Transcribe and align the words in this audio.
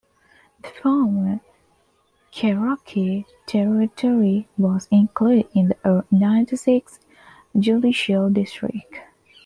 This 0.63 0.71
former 0.81 1.41
Cherokee 2.31 3.25
territory 3.45 4.47
was 4.57 4.87
included 4.89 5.47
in 5.53 5.67
the 5.67 6.05
Ninety-Six 6.09 6.99
Judicial 7.55 8.31
District. 8.31 8.95